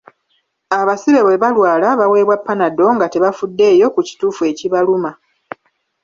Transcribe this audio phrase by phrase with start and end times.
[0.79, 5.11] Abasibe bwe balwala baweebwa "Panadol" nga tebafuddeyo ku kituufu ekibaluma.